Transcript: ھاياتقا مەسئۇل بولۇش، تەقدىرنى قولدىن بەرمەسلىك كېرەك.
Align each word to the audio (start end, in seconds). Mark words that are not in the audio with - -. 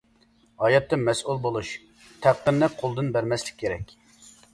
ھاياتقا 0.61 0.97
مەسئۇل 1.01 1.37
بولۇش، 1.43 1.73
تەقدىرنى 2.23 2.71
قولدىن 2.79 3.13
بەرمەسلىك 3.19 3.61
كېرەك. 3.61 3.95